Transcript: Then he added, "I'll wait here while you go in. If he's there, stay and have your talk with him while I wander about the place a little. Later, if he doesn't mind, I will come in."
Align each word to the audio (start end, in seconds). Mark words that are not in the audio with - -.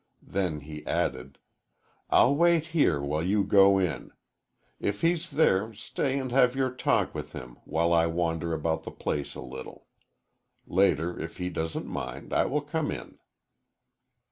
Then 0.23 0.61
he 0.61 0.83
added, 0.87 1.37
"I'll 2.09 2.35
wait 2.35 2.65
here 2.73 2.99
while 3.01 3.21
you 3.21 3.43
go 3.43 3.77
in. 3.77 4.11
If 4.79 5.01
he's 5.01 5.29
there, 5.29 5.75
stay 5.75 6.17
and 6.17 6.31
have 6.31 6.55
your 6.55 6.71
talk 6.73 7.13
with 7.13 7.33
him 7.33 7.57
while 7.65 7.93
I 7.93 8.07
wander 8.07 8.51
about 8.51 8.81
the 8.81 8.89
place 8.89 9.35
a 9.35 9.41
little. 9.41 9.85
Later, 10.65 11.19
if 11.19 11.37
he 11.37 11.49
doesn't 11.51 11.85
mind, 11.85 12.33
I 12.33 12.45
will 12.45 12.61
come 12.61 12.89
in." 12.89 13.19